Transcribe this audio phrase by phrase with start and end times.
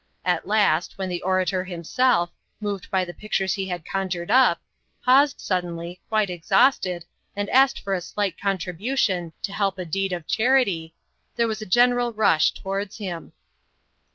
[0.25, 4.59] At last, when the orator himself, moved by the pictures he had conjured up,
[5.05, 10.25] paused suddenly, quite exhausted, and asked for a slight contribution "to help a deed of
[10.25, 10.95] charity,"
[11.35, 13.33] there was a general rush towards him.